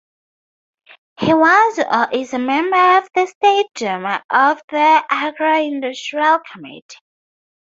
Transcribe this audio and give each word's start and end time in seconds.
He 1.19 1.31
was 1.31 1.77
or 1.77 2.09
is 2.11 2.33
a 2.33 2.39
member 2.39 2.97
of 2.97 3.07
the 3.13 3.27
State 3.27 3.67
Duma 3.75 4.23
of 4.31 4.59
the 4.69 5.03
Agro-Industrial 5.11 6.39
committee. 6.51 6.97